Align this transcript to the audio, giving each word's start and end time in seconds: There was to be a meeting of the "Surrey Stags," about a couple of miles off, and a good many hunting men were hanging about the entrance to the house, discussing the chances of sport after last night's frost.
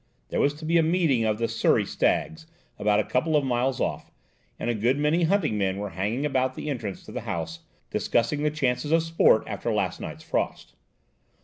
There 0.29 0.39
was 0.39 0.55
to 0.55 0.65
be 0.65 0.79
a 0.79 0.81
meeting 0.81 1.25
of 1.25 1.37
the 1.37 1.47
"Surrey 1.47 1.85
Stags," 1.85 2.47
about 2.79 2.99
a 2.99 3.03
couple 3.03 3.35
of 3.37 3.43
miles 3.45 3.79
off, 3.79 4.09
and 4.57 4.67
a 4.67 4.73
good 4.73 4.97
many 4.97 5.25
hunting 5.25 5.59
men 5.59 5.77
were 5.77 5.91
hanging 5.91 6.25
about 6.25 6.55
the 6.55 6.71
entrance 6.71 7.05
to 7.05 7.11
the 7.11 7.21
house, 7.21 7.59
discussing 7.91 8.41
the 8.41 8.49
chances 8.49 8.91
of 8.91 9.03
sport 9.03 9.43
after 9.45 9.71
last 9.71 10.01
night's 10.01 10.23
frost. 10.23 10.73